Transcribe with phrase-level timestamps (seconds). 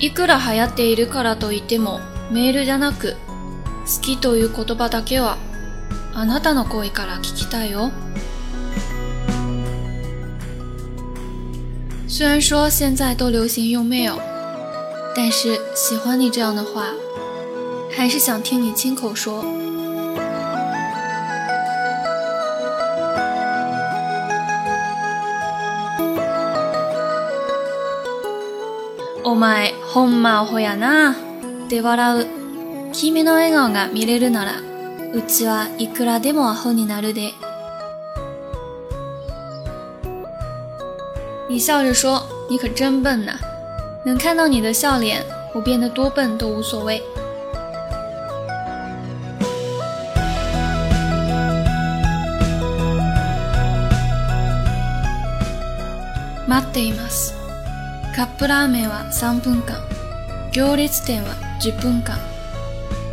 [0.00, 3.16] いくら流行っているからといっても、メールじゃなく、
[3.84, 5.38] 好きという言葉だけは、
[6.14, 7.90] あなたの声から聞きたいよ。
[12.06, 14.18] 虽然说现在都流行用 mail，
[15.14, 16.92] 但是喜欢你这样的话，
[17.96, 19.44] 还是想听你亲口说。
[29.24, 31.16] お前、ほんまアホやな。
[31.68, 32.26] で笑う。
[32.92, 34.52] 君の笑顔が見れるなら、
[35.12, 37.32] うちはいくらでもアホになるで。
[41.48, 43.38] 你笑着说：“你可真笨呐！
[44.04, 45.24] 能看到你的笑脸，
[45.54, 47.02] 我变得多笨都无所谓。”
[56.46, 57.37] 待っています。
[58.17, 59.77] カップラーメンは3分間。
[60.51, 62.17] 行列店は10分間。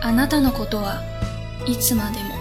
[0.00, 1.02] あなたのことは
[1.66, 2.34] いつまでも。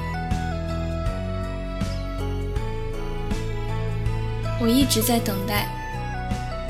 [4.62, 5.66] 我一直在等待。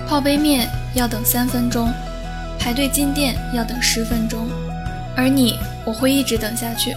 [0.08, 1.92] 泡杯面要等三分钟，
[2.60, 4.48] 排队进店要等十分钟，
[5.16, 6.96] 而你，我会一直等下去。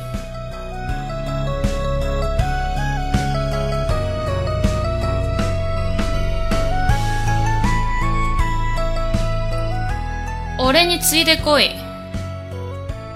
[10.64, 11.72] 俺についてこい。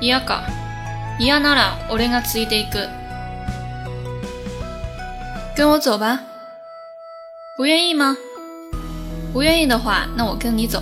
[0.02, 0.48] 嫌か。
[1.20, 2.90] 嫌なら俺がついていく。
[5.56, 6.22] 跟我走吧。
[7.56, 8.18] 不愿意吗？
[9.32, 10.82] 不愿意的话，那我跟你走。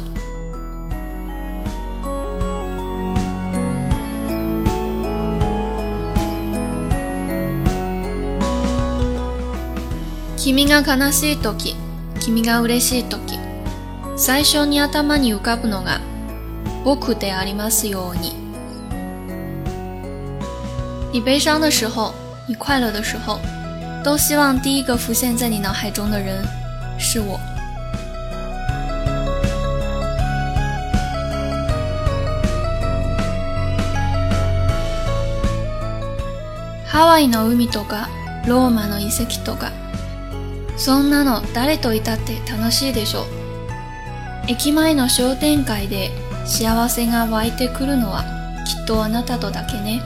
[10.37, 11.75] 君が悲しい時、
[12.21, 13.37] 君が嬉しい時、
[14.15, 15.99] 最初に頭に浮かぶのが
[16.83, 18.33] 僕でありますように。
[21.13, 22.13] 你悲伤的时候，
[22.47, 23.39] 你快乐的时候，
[24.03, 26.43] 都希望第一个浮现在你脑海中的人
[26.99, 27.39] 是我。
[36.85, 38.09] ハワイの海とか、
[38.45, 39.71] ローマの遺跡とか、
[40.77, 43.25] そんなの誰といたって楽しいでしょう。
[44.47, 46.11] 駅前の商店会で
[46.44, 48.24] 幸せが湧いてくるのは
[48.66, 50.00] きっとあなたとだけね。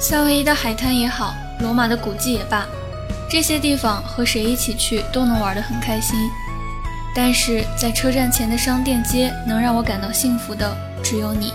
[0.00, 2.66] 夏威夷的海滩也好，罗马的古迹也罢，
[3.30, 6.16] 这些地方和谁一起去都能玩得很开心。
[7.16, 11.52] 但是在车站前的商店街，能让我感到幸福的只有你。